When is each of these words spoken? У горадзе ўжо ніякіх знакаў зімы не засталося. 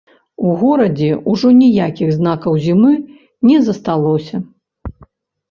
У 0.45 0.51
горадзе 0.61 1.09
ўжо 1.33 1.51
ніякіх 1.59 2.09
знакаў 2.17 2.57
зімы 2.65 2.91
не 3.51 3.61
засталося. 3.69 4.43